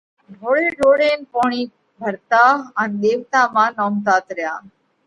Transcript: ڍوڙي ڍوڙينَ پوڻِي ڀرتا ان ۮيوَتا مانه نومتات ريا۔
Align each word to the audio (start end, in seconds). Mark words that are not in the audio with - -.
ڍوڙي 0.39 0.67
ڍوڙينَ 0.79 1.19
پوڻِي 1.33 1.61
ڀرتا 1.99 2.45
ان 2.81 2.89
ۮيوَتا 3.01 3.41
مانه 3.53 3.73
نومتات 3.77 4.25
ريا۔ 4.37 4.53